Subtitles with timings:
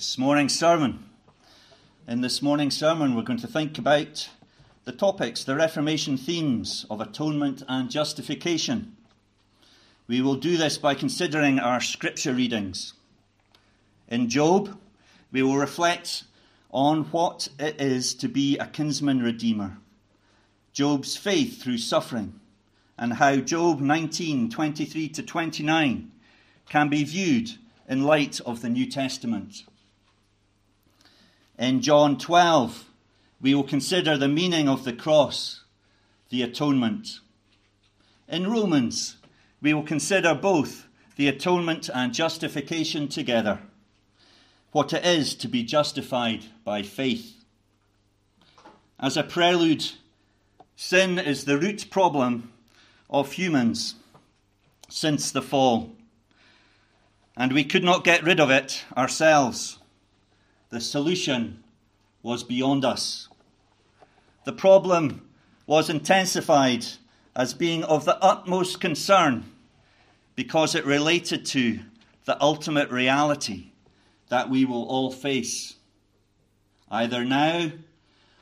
[0.00, 1.04] This morning's sermon.
[2.08, 4.30] In this morning's sermon, we're going to think about
[4.84, 8.96] the topics, the Reformation themes of atonement and justification.
[10.08, 12.94] We will do this by considering our scripture readings.
[14.08, 14.78] In Job,
[15.32, 16.24] we will reflect
[16.70, 19.76] on what it is to be a kinsman redeemer,
[20.72, 22.40] Job's faith through suffering,
[22.96, 26.10] and how Job 19 23 to 29
[26.70, 27.50] can be viewed
[27.86, 29.64] in light of the New Testament.
[31.60, 32.86] In John 12,
[33.42, 35.62] we will consider the meaning of the cross,
[36.30, 37.20] the atonement.
[38.26, 39.18] In Romans,
[39.60, 40.86] we will consider both
[41.16, 43.60] the atonement and justification together,
[44.72, 47.44] what it is to be justified by faith.
[48.98, 49.84] As a prelude,
[50.76, 52.50] sin is the root problem
[53.10, 53.96] of humans
[54.88, 55.94] since the fall,
[57.36, 59.79] and we could not get rid of it ourselves.
[60.70, 61.64] The solution
[62.22, 63.28] was beyond us.
[64.44, 65.28] The problem
[65.66, 66.86] was intensified
[67.34, 69.44] as being of the utmost concern
[70.36, 71.80] because it related to
[72.24, 73.72] the ultimate reality
[74.28, 75.74] that we will all face,
[76.90, 77.72] either now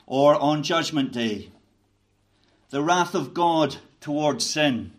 [0.07, 1.51] or on Judgment Day.
[2.71, 4.93] The wrath of God towards sin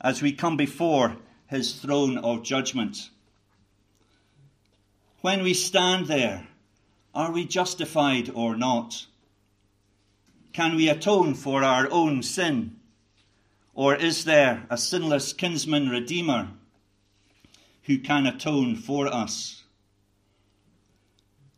[0.00, 3.08] as we come before his throne of judgment.
[5.24, 6.48] When we stand there,
[7.14, 9.06] are we justified or not?
[10.52, 12.76] Can we atone for our own sin?
[13.72, 16.50] Or is there a sinless kinsman redeemer
[17.84, 19.62] who can atone for us?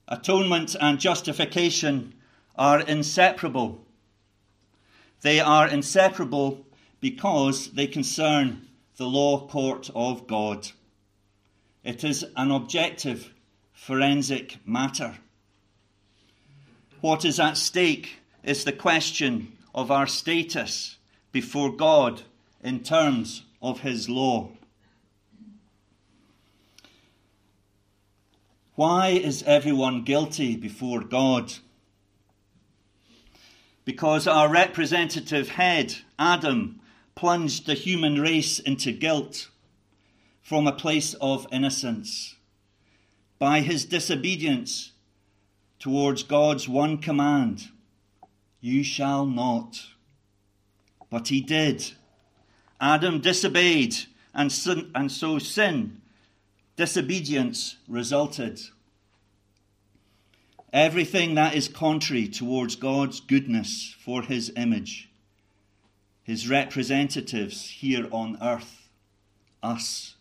[0.06, 2.14] Atonement and justification
[2.54, 3.84] are inseparable.
[5.22, 6.64] They are inseparable
[7.00, 10.68] because they concern the law court of God.
[11.82, 13.32] It is an objective
[13.76, 15.18] forensic matter.
[17.02, 20.96] What is at stake is the question of our status
[21.30, 22.22] before God
[22.64, 24.50] in terms of His law.
[28.74, 31.52] Why is everyone guilty before God?
[33.84, 36.80] Because our representative head, Adam,
[37.14, 39.48] plunged the human race into guilt
[40.42, 42.35] from a place of innocence
[43.38, 44.92] by his disobedience
[45.78, 47.68] towards God's one command
[48.60, 49.80] You shall not.
[51.10, 51.92] But he did.
[52.80, 53.94] Adam disobeyed,
[54.34, 56.00] and, sin, and so sin,
[56.74, 58.60] disobedience resulted.
[60.72, 65.08] Everything that is contrary towards God's goodness for his image,
[66.22, 68.88] his representatives here on earth,
[69.62, 70.15] us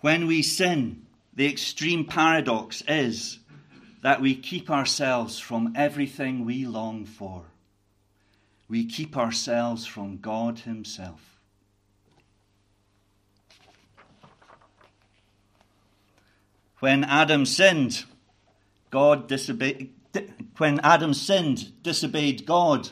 [0.00, 3.38] when we sin, the extreme paradox is
[4.02, 7.44] that we keep ourselves from everything we long for.
[8.68, 11.40] We keep ourselves from God Himself.
[16.78, 18.04] When Adam sinned,
[18.90, 19.92] God disobeyed.
[20.58, 22.90] When Adam sinned, disobeyed God.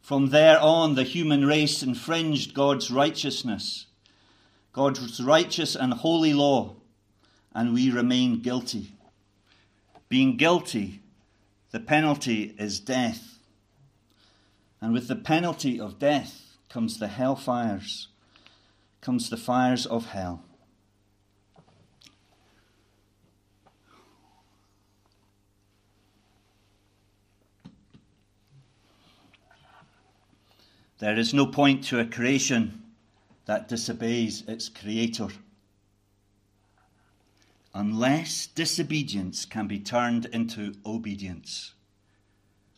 [0.00, 3.86] From there on, the human race infringed God's righteousness
[4.72, 6.76] God's righteous and holy law,
[7.52, 8.92] and we remain guilty.
[10.08, 11.02] Being guilty,
[11.72, 13.38] the penalty is death.
[14.80, 18.08] And with the penalty of death comes the hell fires,
[19.00, 20.44] comes the fires of hell.
[30.98, 32.79] There is no point to a creation
[33.50, 35.26] that disobeys its creator.
[37.74, 41.72] Unless disobedience can be turned into obedience,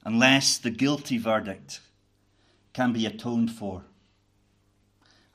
[0.03, 1.81] unless the guilty verdict
[2.73, 3.85] can be atoned for,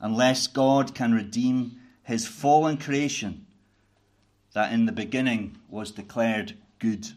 [0.00, 3.46] unless God can redeem his fallen creation
[4.54, 7.10] that in the beginning was declared good.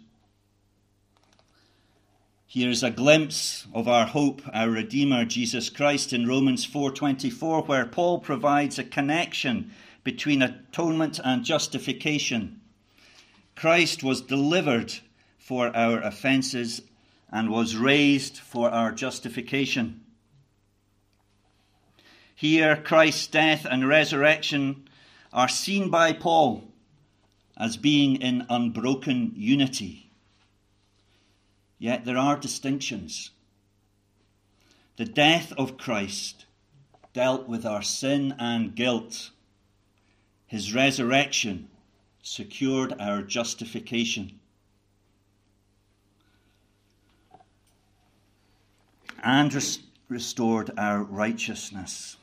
[2.54, 8.20] Here's a glimpse of our hope, our Redeemer, Jesus Christ, in Romans 4:24, where Paul
[8.20, 9.72] provides a connection
[10.04, 12.60] between atonement and justification.
[13.56, 14.96] Christ was delivered
[15.38, 16.82] for our offences
[17.32, 20.02] and was raised for our justification.
[22.36, 24.90] Here, Christ's death and resurrection
[25.32, 26.66] are seen by Paul
[27.56, 30.11] as being in unbroken unity.
[31.82, 33.32] Yet there are distinctions.
[34.98, 36.46] The death of Christ
[37.12, 39.32] dealt with our sin and guilt.
[40.46, 41.70] His resurrection
[42.22, 44.40] secured our justification.
[49.24, 52.16] And res- restored our righteousness.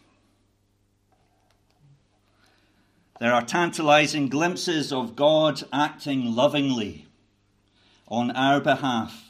[3.18, 7.06] There are tantalizing glimpses of God acting lovingly
[8.06, 9.27] on our behalf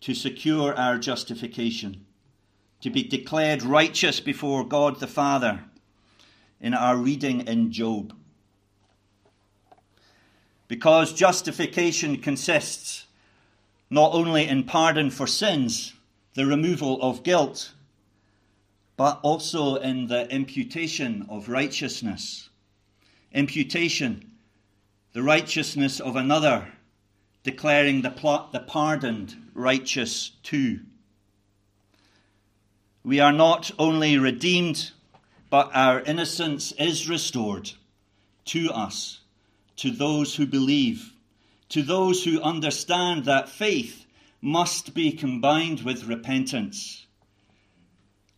[0.00, 2.04] to secure our justification,
[2.80, 5.64] to be declared righteous before God the Father
[6.60, 8.14] in our reading in Job.
[10.68, 13.06] Because justification consists
[13.90, 15.94] not only in pardon for sins,
[16.34, 17.72] the removal of guilt,
[18.96, 22.50] but also in the imputation of righteousness.
[23.32, 24.30] Imputation,
[25.12, 26.72] the righteousness of another,
[27.42, 30.80] declaring the, plot, the pardoned righteous too.
[33.02, 34.90] We are not only redeemed,
[35.48, 37.72] but our innocence is restored
[38.46, 39.20] to us,
[39.76, 41.12] to those who believe,
[41.70, 44.06] to those who understand that faith
[44.42, 47.06] must be combined with repentance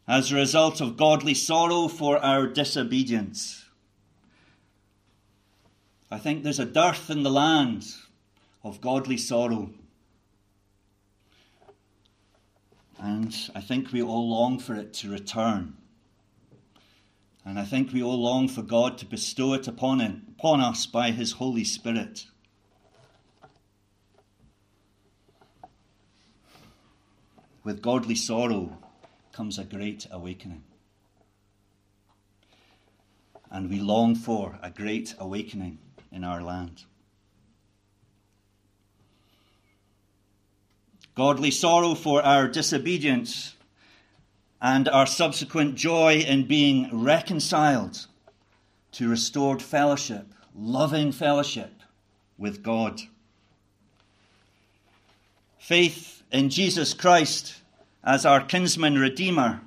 [0.06, 3.64] as a result of godly sorrow for our disobedience.
[6.10, 7.86] I think there's a dearth in the land
[8.64, 9.70] of godly sorrow.
[12.98, 15.76] And I think we all long for it to return.
[17.44, 21.10] And I think we all long for God to bestow it upon, upon us by
[21.10, 22.26] His Holy Spirit.
[27.64, 28.78] With godly sorrow
[29.32, 30.62] comes a great awakening.
[33.50, 35.78] And we long for a great awakening
[36.12, 36.84] in our land.
[41.14, 43.54] Godly sorrow for our disobedience
[44.62, 48.06] and our subsequent joy in being reconciled
[48.92, 51.82] to restored fellowship, loving fellowship
[52.38, 53.02] with God.
[55.58, 57.56] Faith in Jesus Christ
[58.02, 59.60] as our kinsman redeemer,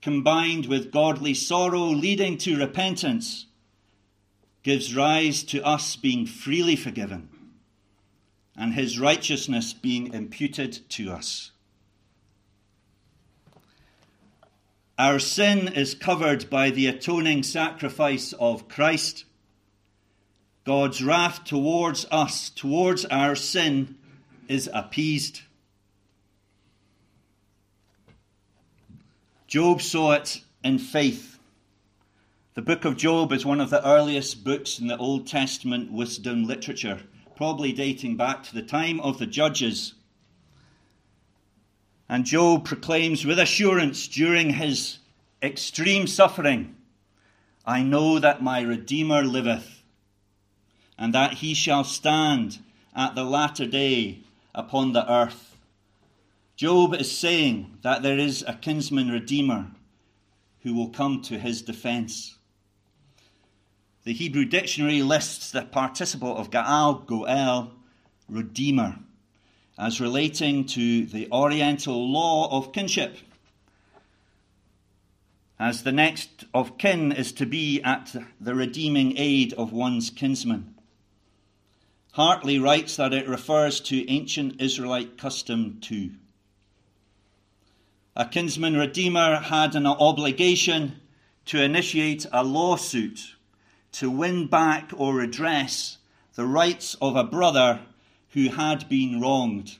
[0.00, 3.46] combined with godly sorrow leading to repentance,
[4.62, 7.28] gives rise to us being freely forgiven
[8.56, 11.50] and his righteousness being imputed to us.
[14.98, 19.24] Our sin is covered by the atoning sacrifice of Christ.
[20.64, 23.96] God's wrath towards us, towards our sin,
[24.48, 25.42] is appeased.
[29.48, 31.38] Job saw it in faith.
[32.54, 36.44] The book of Job is one of the earliest books in the Old Testament wisdom
[36.44, 37.00] literature,
[37.36, 39.94] probably dating back to the time of the judges.
[42.08, 44.98] And Job proclaims with assurance during his
[45.42, 46.74] extreme suffering
[47.66, 49.82] I know that my Redeemer liveth,
[50.98, 52.58] and that he shall stand
[52.94, 54.20] at the latter day
[54.54, 55.56] upon the earth.
[56.56, 59.70] Job is saying that there is a kinsman Redeemer
[60.62, 62.33] who will come to his defense.
[64.04, 67.72] The Hebrew dictionary lists the participle of Gaal, Goel,
[68.28, 68.98] Redeemer
[69.78, 73.16] as relating to the Oriental law of kinship,
[75.58, 80.74] as the next of kin is to be at the redeeming aid of one's kinsman.
[82.12, 86.10] Hartley writes that it refers to ancient Israelite custom too.
[88.14, 91.00] A kinsman redeemer had an obligation
[91.46, 93.34] to initiate a lawsuit
[93.94, 95.98] to win back or redress
[96.34, 97.80] the rights of a brother
[98.30, 99.78] who had been wronged,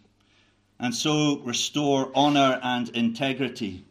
[0.78, 3.84] and so restore honour and integrity.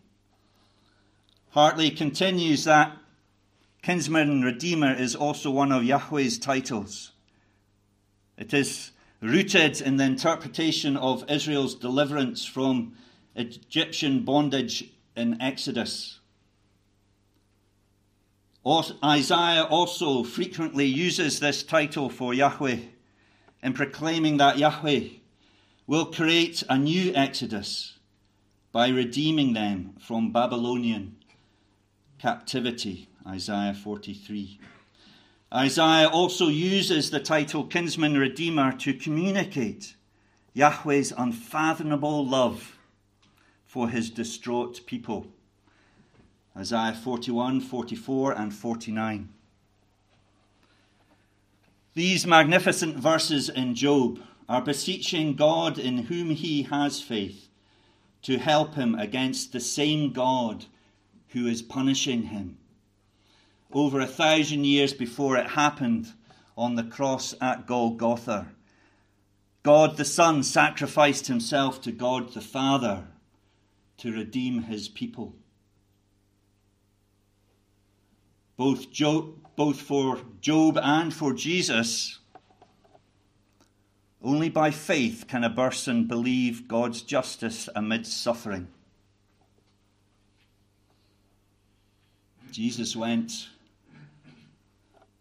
[1.49, 2.97] Hartley continues that
[3.81, 7.11] kinsman redeemer is also one of Yahweh's titles.
[8.37, 12.95] It is rooted in the interpretation of Israel's deliverance from
[13.35, 16.19] Egyptian bondage in Exodus.
[18.65, 22.77] Isaiah also frequently uses this title for Yahweh
[23.61, 25.09] in proclaiming that Yahweh
[25.85, 27.99] will create a new Exodus
[28.71, 31.17] by redeeming them from Babylonian
[32.19, 33.09] captivity.
[33.27, 34.59] Isaiah 43.
[35.53, 39.95] Isaiah also uses the title kinsman redeemer to communicate
[40.53, 42.77] Yahweh's unfathomable love
[43.65, 45.27] for his distraught people.
[46.55, 49.29] Isaiah 41, 44, and 49.
[51.95, 54.19] These magnificent verses in Job
[54.49, 57.47] are beseeching God in whom he has faith
[58.23, 60.65] to help him against the same God
[61.29, 62.57] who is punishing him.
[63.71, 66.13] Over a thousand years before it happened,
[66.57, 68.47] on the cross at Golgotha.
[69.63, 73.07] God the Son sacrificed himself to God the Father
[73.97, 75.35] to redeem his people.
[78.63, 82.19] Both, Job, both for Job and for Jesus,
[84.23, 88.69] only by faith can a person believe God's justice amidst suffering.
[92.51, 93.49] Jesus went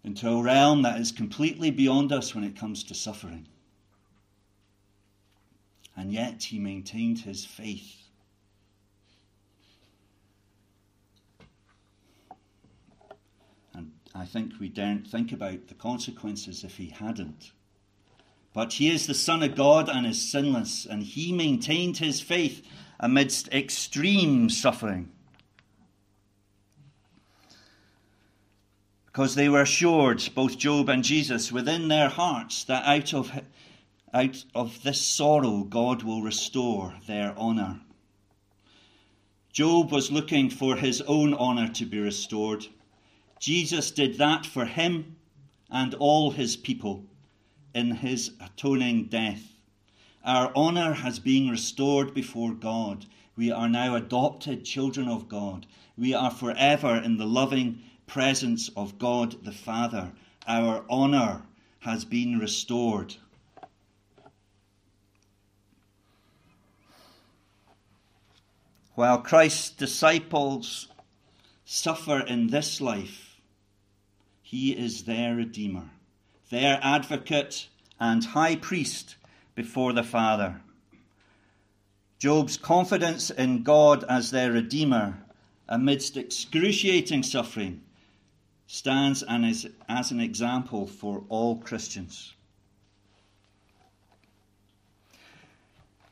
[0.05, 3.49] into a realm that is completely beyond us when it comes to suffering.
[5.97, 8.03] And yet he maintained his faith.
[13.75, 17.52] And I think we daren't think about the consequences if he hadn't.
[18.52, 22.62] But he is the Son of God and is sinless, and he maintained his faith
[23.00, 25.11] amidst extreme suffering.
[29.12, 33.31] because they were assured, both Job and Jesus, within their hearts, that out of,
[34.14, 37.81] out of this sorrow God will restore their honour.
[39.52, 42.66] Job was looking for his own honour to be restored.
[43.43, 45.17] Jesus did that for him
[45.69, 47.03] and all his people
[47.75, 49.43] in his atoning death.
[50.25, 53.05] Our honour has been restored before God.
[53.35, 55.67] We are now adopted children of God.
[55.99, 60.13] We are forever in the loving presence of God the Father.
[60.47, 61.43] Our honour
[61.81, 63.17] has been restored.
[68.95, 70.87] While Christ's disciples
[71.65, 73.32] suffer in this life,
[74.53, 75.89] he is their Redeemer,
[76.51, 77.69] their advocate
[77.99, 79.17] and high priest
[79.55, 80.61] before the Father.
[82.19, 85.25] Job's confidence in God as their Redeemer
[85.71, 87.81] amidst excruciating suffering
[88.67, 92.35] stands as, as an example for all Christians.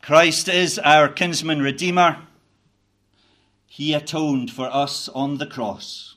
[0.01, 2.23] Christ is our kinsman redeemer.
[3.67, 6.17] He atoned for us on the cross.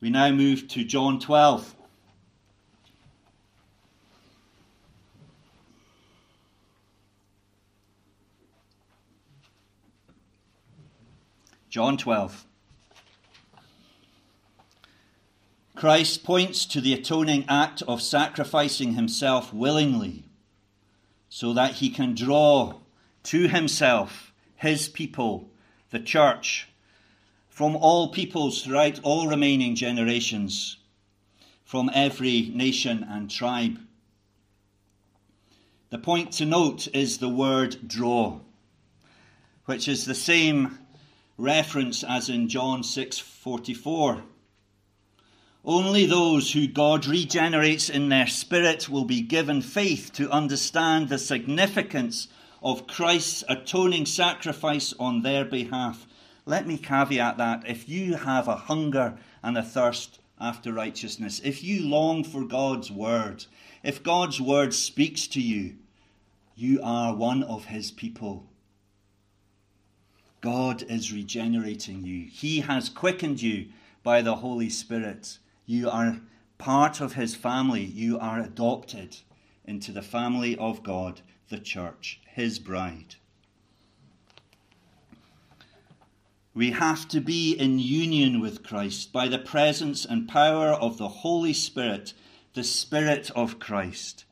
[0.00, 1.74] We now move to John 12.
[11.68, 12.44] John 12.
[15.74, 20.24] Christ points to the atoning act of sacrificing himself willingly
[21.28, 22.74] so that he can draw
[23.24, 25.50] to himself his people,
[25.90, 26.67] the church,
[27.58, 30.76] from all peoples throughout all remaining generations,
[31.64, 33.80] from every nation and tribe.
[35.90, 38.38] The point to note is the word draw,
[39.64, 40.78] which is the same
[41.36, 44.22] reference as in John 6:44
[45.64, 51.18] only those who God regenerates in their spirit will be given faith to understand the
[51.18, 52.28] significance
[52.62, 56.06] of Christ's atoning sacrifice on their behalf.
[56.48, 61.62] Let me caveat that if you have a hunger and a thirst after righteousness, if
[61.62, 63.44] you long for God's word,
[63.82, 65.76] if God's word speaks to you,
[66.56, 68.46] you are one of his people.
[70.40, 72.30] God is regenerating you.
[72.30, 73.66] He has quickened you
[74.02, 75.36] by the Holy Spirit.
[75.66, 76.18] You are
[76.56, 77.84] part of his family.
[77.84, 79.18] You are adopted
[79.66, 83.16] into the family of God, the church, his bride.
[86.58, 91.06] We have to be in union with Christ by the presence and power of the
[91.06, 92.14] Holy Spirit,
[92.54, 94.24] the Spirit of Christ,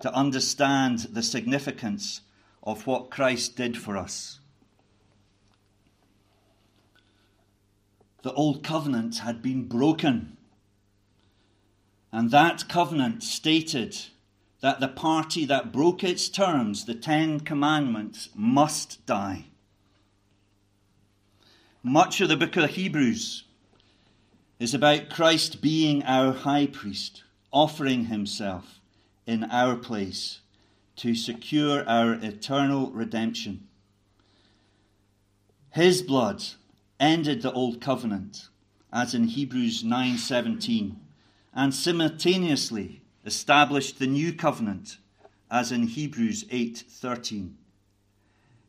[0.00, 2.22] to understand the significance
[2.62, 4.40] of what Christ did for us.
[8.22, 10.38] The old covenant had been broken
[12.10, 13.98] and that covenant stated
[14.62, 19.48] that the party that broke its terms, the Ten Commandments, must die.
[21.88, 23.44] Much of the book of Hebrews
[24.58, 28.80] is about Christ being our high priest, offering himself
[29.24, 30.40] in our place
[30.96, 33.68] to secure our eternal redemption.
[35.70, 36.42] His blood
[36.98, 38.48] ended the old covenant,
[38.92, 40.96] as in Hebrews 9:17
[41.54, 44.98] and simultaneously established the new covenant
[45.48, 47.54] as in Hebrews 8:13.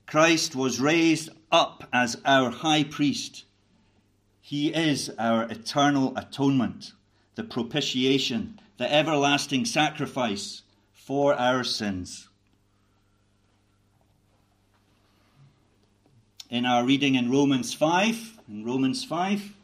[0.07, 3.43] Christ was raised up as our high priest.
[4.41, 6.93] He is our eternal atonement,
[7.35, 10.61] the propitiation, the everlasting sacrifice
[10.93, 12.29] for our sins.
[16.49, 19.56] In our reading in Romans 5, in Romans 5,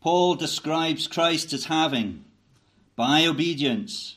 [0.00, 2.24] Paul describes Christ as having,
[2.96, 4.16] by obedience,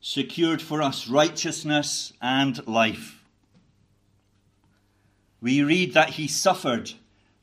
[0.00, 3.22] secured for us righteousness and life.
[5.40, 6.92] We read that he suffered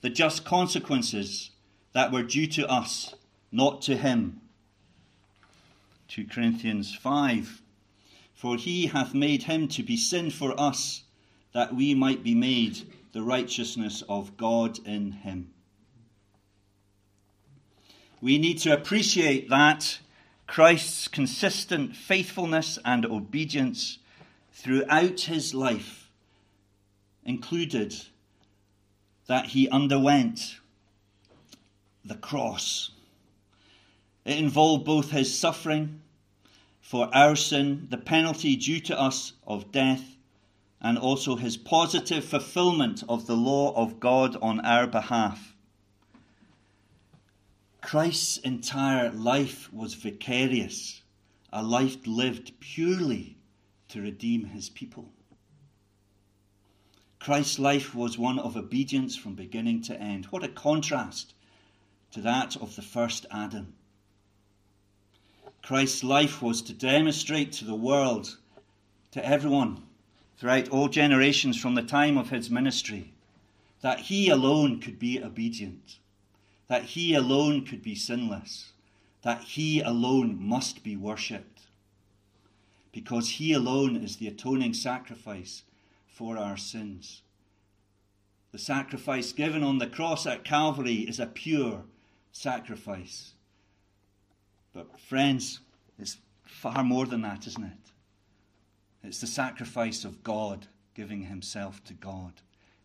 [0.02, 1.52] the just consequences
[1.94, 3.16] that were due to us,
[3.54, 4.42] not to him.
[6.10, 7.62] 2 Corinthians 5
[8.34, 11.04] For he hath made him to be sin for us,
[11.54, 12.82] that we might be made
[13.14, 15.54] the righteousness of God in him.
[18.22, 20.00] We need to appreciate that
[20.46, 23.98] Christ's consistent faithfulness and obedience
[24.54, 26.10] throughout his life
[27.26, 27.96] included
[29.26, 30.58] that he underwent
[32.06, 32.92] the cross.
[34.24, 36.02] It involved both his suffering
[36.80, 40.18] for our sin, the penalty due to us of death,
[40.80, 45.51] and also his positive fulfillment of the law of God on our behalf.
[47.82, 51.02] Christ's entire life was vicarious,
[51.52, 53.38] a life lived purely
[53.90, 55.12] to redeem his people.
[57.20, 60.26] Christ's life was one of obedience from beginning to end.
[60.26, 61.34] What a contrast
[62.12, 63.74] to that of the first Adam.
[65.64, 68.38] Christ's life was to demonstrate to the world,
[69.12, 69.84] to everyone,
[70.38, 73.12] throughout all generations from the time of his ministry,
[73.82, 75.98] that he alone could be obedient
[76.72, 78.72] that he alone could be sinless,
[79.24, 81.64] that he alone must be worshipped,
[82.94, 85.64] because he alone is the atoning sacrifice
[86.08, 87.24] for our sins.
[88.54, 91.84] The sacrifice given on the cross at Calvary is a pure
[92.32, 93.34] sacrifice.
[94.74, 95.60] But, friends,
[96.00, 97.92] it's far more than that, isn't it?
[99.04, 102.32] It's the sacrifice of God giving himself to God.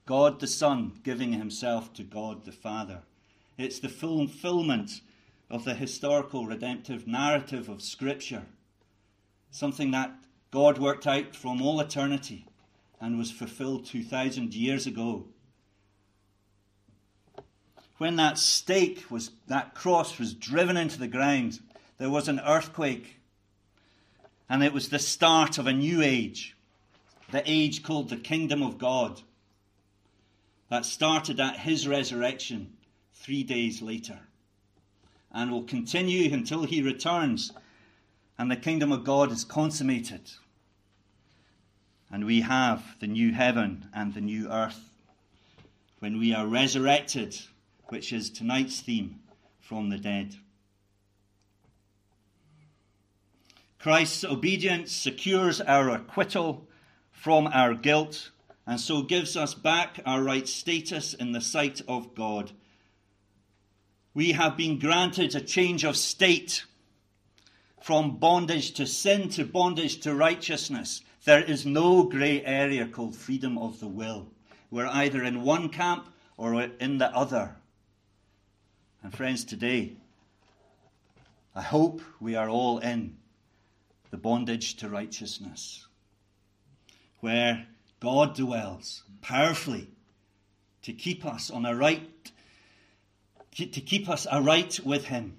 [0.06, 3.02] God the Son giving himself to God the Father.
[3.58, 5.00] It's the fulfillment
[5.48, 8.42] of the historical redemptive narrative of Scripture,
[9.50, 10.14] something that
[10.50, 12.46] God worked out from all eternity
[13.00, 15.26] and was fulfilled 2,000 years ago.
[17.98, 21.60] When that stake was, that cross was driven into the ground,
[21.98, 23.20] there was an earthquake.
[24.50, 26.56] And it was the start of a new age,
[27.32, 29.22] the age called the kingdom of God,
[30.68, 32.75] that started at his resurrection
[33.26, 34.20] three days later,
[35.32, 37.50] and will continue until he returns
[38.38, 40.30] and the kingdom of God is consummated.
[42.08, 44.78] And we have the new heaven and the new earth
[45.98, 47.36] when we are resurrected,
[47.88, 49.18] which is tonight's theme,
[49.58, 50.36] from the dead.
[53.80, 56.68] Christ's obedience secures our acquittal
[57.10, 58.30] from our guilt
[58.68, 62.52] and so gives us back our right status in the sight of God
[64.16, 66.64] we have been granted a change of state
[67.82, 71.02] from bondage to sin to bondage to righteousness.
[71.26, 74.28] There is no grey area called freedom of the will.
[74.70, 77.56] We're either in one camp or in the other.
[79.02, 79.98] And friends, today,
[81.54, 83.18] I hope we are all in
[84.10, 85.86] the bondage to righteousness,
[87.20, 87.66] where
[88.00, 89.88] God dwells powerfully
[90.80, 92.32] to keep us on a right
[93.64, 95.36] to keep us aright with Him.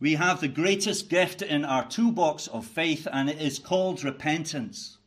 [0.00, 4.98] We have the greatest gift in our toolbox of faith, and it is called repentance.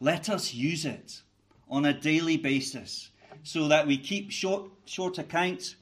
[0.00, 1.22] Let us use it
[1.70, 3.10] on a daily basis
[3.42, 5.76] so that we keep short, short account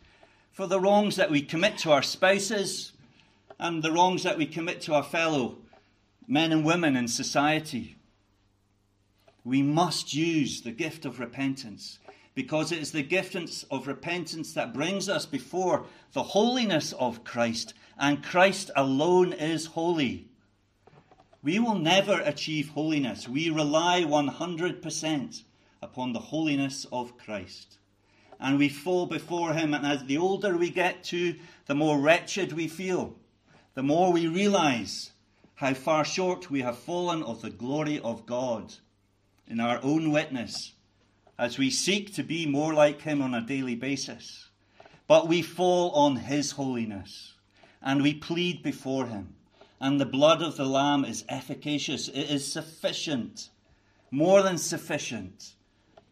[0.52, 2.92] for the wrongs that we commit to our spouses
[3.58, 5.56] and the wrongs that we commit to our fellow
[6.26, 7.96] men and women in society.
[9.44, 11.98] We must use the gift of repentance
[12.34, 13.36] because it is the gift
[13.70, 20.26] of repentance that brings us before the holiness of Christ, and Christ alone is holy.
[21.42, 23.28] We will never achieve holiness.
[23.28, 25.42] We rely 100%
[25.82, 27.78] upon the holiness of Christ.
[28.40, 32.52] And we fall before Him, and as the older we get to, the more wretched
[32.52, 33.14] we feel,
[33.74, 35.12] the more we realize
[35.56, 38.74] how far short we have fallen of the glory of God
[39.46, 40.72] in our own witness
[41.38, 44.48] as we seek to be more like Him on a daily basis.
[45.06, 47.34] But we fall on His holiness
[47.82, 49.34] and we plead before Him.
[49.80, 53.50] And the blood of the Lamb is efficacious, it is sufficient,
[54.10, 55.54] more than sufficient,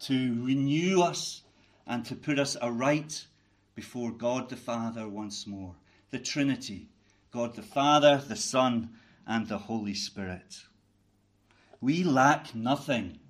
[0.00, 1.42] to renew us
[1.86, 3.26] and to put us aright
[3.74, 5.74] before God the Father once more.
[6.10, 6.88] The Trinity
[7.32, 8.90] God the Father, the Son,
[9.26, 10.64] and the Holy Spirit.
[11.80, 13.20] We lack nothing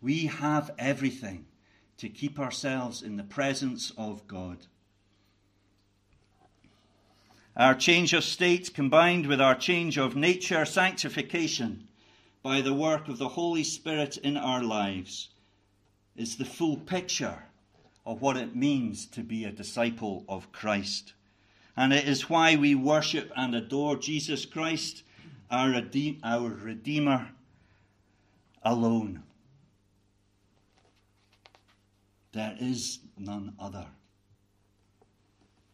[0.00, 1.46] we have everything
[1.98, 4.66] to keep ourselves in the presence of God.
[7.56, 11.88] Our change of state combined with our change of nature, sanctification
[12.42, 15.28] by the work of the Holy Spirit in our lives,
[16.16, 17.44] is the full picture
[18.06, 21.12] of what it means to be a disciple of Christ.
[21.76, 25.02] And it is why we worship and adore Jesus Christ,
[25.50, 27.28] our, Redeemer,
[28.62, 29.22] alone.
[32.32, 33.86] There is none other.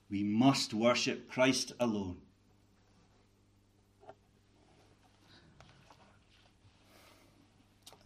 [0.09, 2.19] We must worship Christ alone.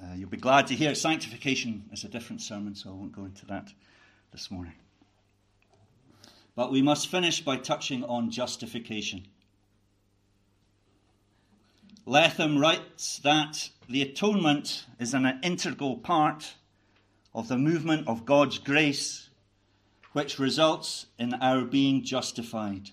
[0.03, 3.27] Uh, you'll be glad to hear sanctification is a different sermon, so I won't go
[3.27, 3.69] into that
[4.33, 4.73] this morning.
[6.57, 9.27] But we must finish by touching on justification.
[12.07, 16.55] Letham writes that the atonement is an integral part
[17.35, 19.29] of the movement of God's grace
[20.13, 22.91] which results in our being justified.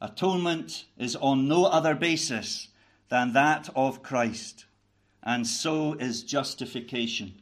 [0.00, 2.68] Atonement is on no other basis
[3.08, 4.64] than that of Christ,
[5.22, 7.34] and so is justification.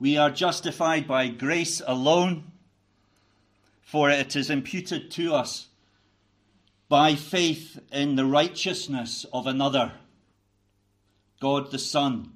[0.00, 2.50] We are justified by grace alone,
[3.82, 5.68] for it is imputed to us
[6.88, 9.92] by faith in the righteousness of another,
[11.40, 12.33] God the Son,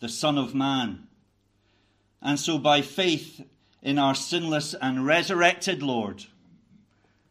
[0.00, 1.08] the Son of Man
[2.20, 3.44] and so, by faith
[3.82, 6.24] in our sinless and resurrected Lord,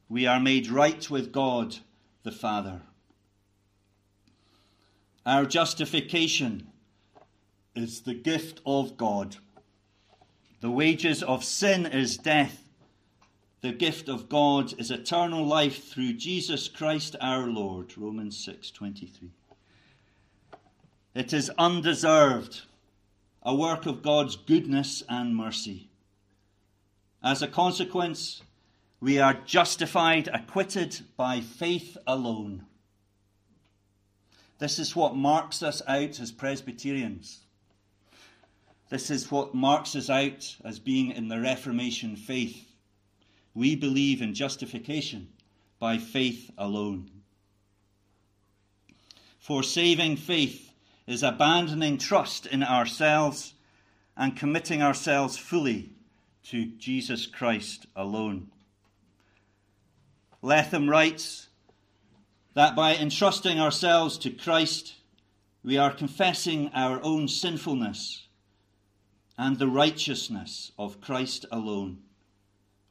[0.08, 1.78] we are made right with God
[2.24, 2.82] the Father.
[5.26, 6.68] Our justification
[7.76, 9.36] is the gift of God.
[10.62, 12.64] The wages of sin is death.
[13.60, 17.98] The gift of God is eternal life through Jesus Christ our Lord.
[17.98, 19.32] Romans 6:23.
[21.18, 22.62] It is undeserved
[23.42, 25.90] a work of God's goodness and mercy.
[27.24, 28.44] As a consequence,
[29.00, 32.68] we are justified, acquitted by faith alone.
[34.60, 37.40] This is what marks us out as Presbyterians.
[38.90, 42.64] This is what marks us out as being in the Reformation faith.
[43.56, 45.30] We believe in justification
[45.80, 47.10] by faith alone.
[49.40, 50.67] For saving faith
[51.08, 53.54] is abandoning trust in ourselves
[54.18, 55.92] and committing ourselves fully
[56.44, 58.52] to Jesus Christ alone.
[60.42, 61.48] Letham writes
[62.54, 64.96] that by entrusting ourselves to Christ,
[65.64, 68.28] we are confessing our own sinfulness
[69.38, 72.00] and the righteousness of Christ alone,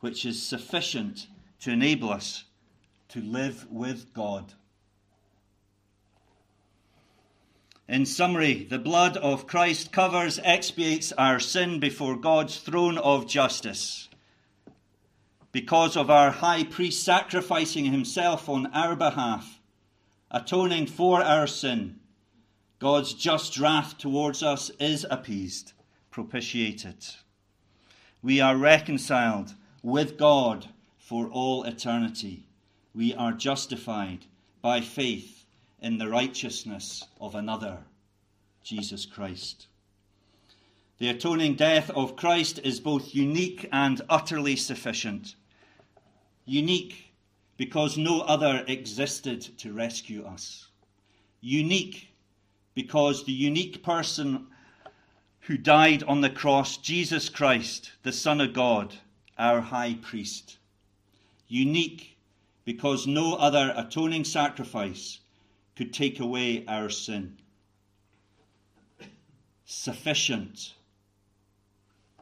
[0.01, 1.27] which is sufficient
[1.61, 2.45] to enable us
[3.09, 4.53] to live with God.
[7.89, 14.09] In summary, the blood of Christ covers, expiates our sin before God's throne of justice.
[15.53, 19.61] Because of our high priest sacrificing himself on our behalf,
[20.33, 22.01] atoning for our sin,
[22.81, 25.73] God's just wrath towards us is appeased,
[26.11, 27.07] propitiated.
[28.21, 30.67] We are reconciled with God
[30.99, 32.49] for all eternity.
[32.93, 34.27] We are justified
[34.61, 35.36] by faith
[35.81, 37.79] in the righteousness of another,
[38.63, 39.67] Jesus Christ.
[40.99, 45.35] The atoning death of Christ is both unique and utterly sufficient.
[46.47, 47.13] Unique
[47.59, 50.69] because no other existed to rescue us.
[51.41, 52.09] Unique
[52.75, 54.47] because the unique person
[55.41, 58.95] who died on the cross, Jesus Christ, the Son of God,
[59.39, 60.57] our high priest.
[61.49, 62.17] Unique
[62.65, 65.21] because no other atoning sacrifice
[65.77, 67.37] could take away our sin.
[69.65, 70.75] Sufficient,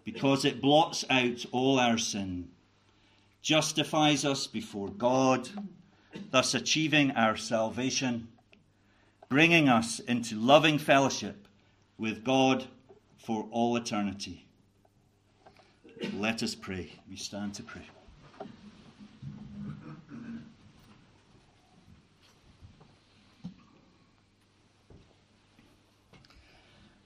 [0.04, 2.48] because it blots out all our sin,
[3.42, 5.48] justifies us before God,
[6.30, 8.28] thus achieving our salvation,
[9.28, 11.46] bringing us into loving fellowship
[11.98, 12.66] with God
[13.18, 14.46] for all eternity.
[16.14, 16.92] Let us pray.
[17.08, 17.82] We stand to pray.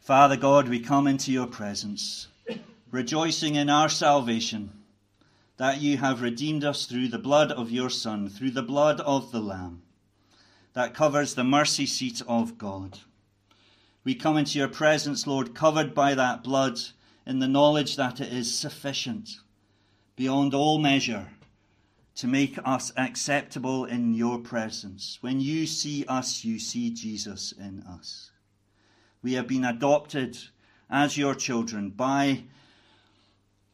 [0.08, 2.28] Father God, we come into your presence,
[2.90, 4.72] rejoicing in our salvation,
[5.58, 9.32] that you have redeemed us through the blood of your Son, through the blood of
[9.32, 9.82] the Lamb,
[10.72, 13.00] that covers the mercy seat of God.
[14.02, 16.80] We come into your presence, Lord, covered by that blood,
[17.26, 19.40] in the knowledge that it is sufficient,
[20.16, 21.28] beyond all measure,
[22.14, 25.18] to make us acceptable in your presence.
[25.20, 28.30] When you see us, you see Jesus in us.
[29.22, 30.38] We have been adopted
[30.90, 32.44] as your children by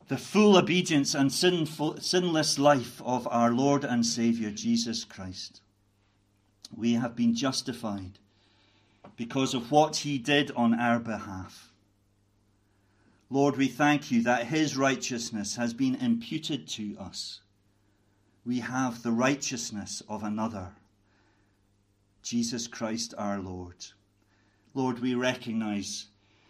[0.09, 5.61] the full obedience and sinful, sinless life of our Lord and Saviour Jesus Christ.
[6.77, 8.19] We have been justified
[9.17, 11.73] because of what he did on our behalf.
[13.31, 17.41] Lord, we thank you that his righteousness has been imputed to us.
[18.45, 20.73] We have the righteousness of another,
[22.23, 23.87] Jesus Christ our Lord.
[24.75, 26.07] Lord, we recognize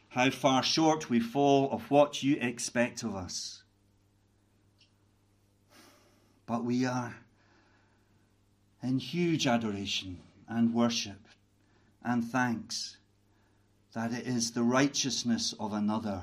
[0.09, 3.63] how far short we fall of what you expect of us.
[6.47, 7.15] But we are
[8.83, 11.29] in huge adoration and worship
[12.03, 12.97] and thanks
[13.95, 16.23] that it is the righteousness of another,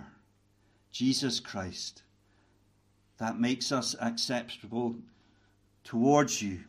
[0.91, 2.03] Jesus Christ,
[3.17, 4.95] that makes us acceptable
[5.83, 6.61] towards you,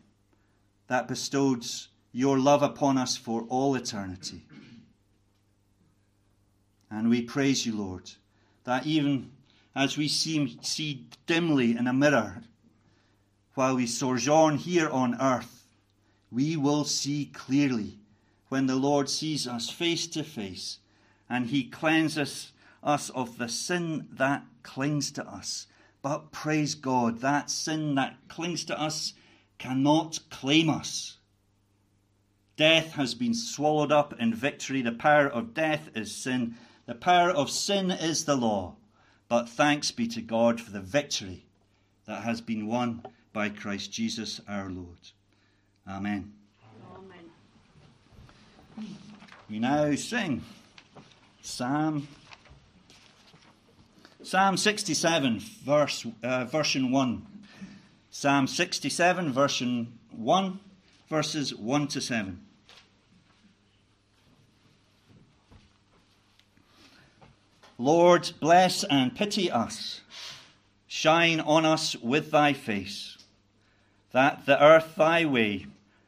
[0.89, 4.43] that bestows your love upon us for all eternity.
[6.95, 8.11] And we praise you, Lord,
[8.65, 9.31] that even
[9.75, 12.43] as we see, see dimly in a mirror
[13.55, 15.67] while we sojourn here on earth,
[16.31, 17.99] we will see clearly
[18.51, 20.81] when the Lord sees us face to face
[21.31, 22.53] and he cleanses
[22.83, 25.69] us of the sin that clings to us.
[26.03, 29.15] But praise God, that sin that clings to us
[29.57, 31.17] cannot claim us.
[32.59, 34.83] Death has been swallowed up in victory.
[34.83, 36.57] The power of death is sin.
[36.93, 38.75] The power of sin is the law.
[39.27, 41.47] But thanks be to God for the victory
[42.05, 43.03] that has been won
[43.33, 44.99] by Christ Jesus our Lord.
[45.89, 46.35] Amen.
[48.77, 48.97] Amen.
[49.49, 50.43] We now sing
[51.41, 52.09] Psalm
[54.23, 57.27] Psalm 67, verse, uh, version 1.
[58.11, 60.61] Psalm 67, version 1,
[61.09, 62.39] verses 1 to 7.
[67.83, 70.03] Lord, bless and pity us.
[70.87, 73.19] Shine on us with thy face,
[74.13, 75.67] that the earth thy way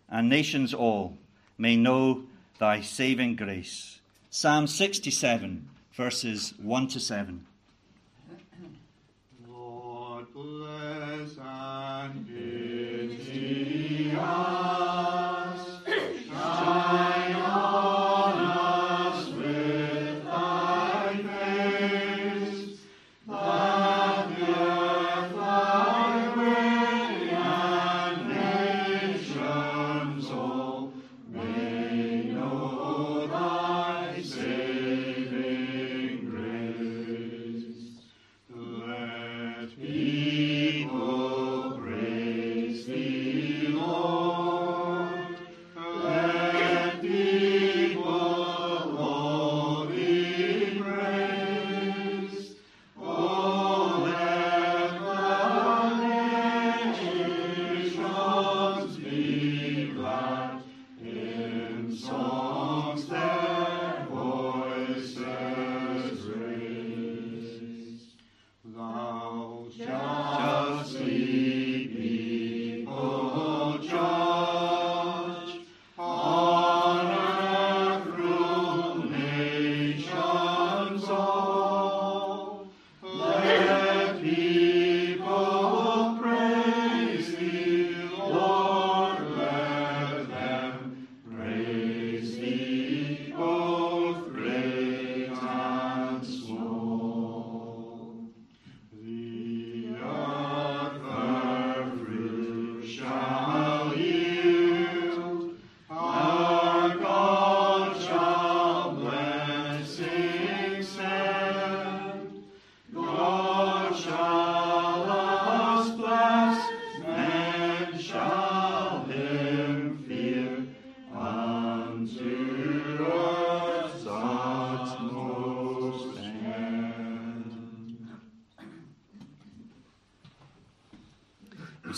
[0.08, 1.18] and nations all
[1.58, 2.26] may know
[2.60, 3.98] thy saving grace.
[4.30, 7.44] Psalm 67, verses 1 to 7.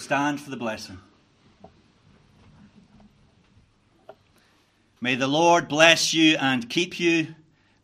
[0.07, 1.01] Stand for the blessing.
[5.01, 7.35] May the Lord bless you and keep you.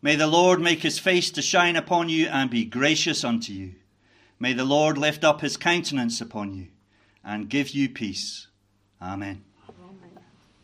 [0.01, 3.75] May the Lord make his face to shine upon you and be gracious unto you.
[4.39, 6.67] May the Lord lift up his countenance upon you
[7.25, 8.47] and give you peace.
[9.01, 9.43] Amen.